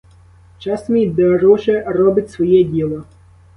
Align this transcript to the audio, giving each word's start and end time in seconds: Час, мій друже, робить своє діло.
Час, 0.59 0.89
мій 0.89 1.07
друже, 1.09 1.83
робить 1.87 2.31
своє 2.31 2.63
діло. 2.63 3.03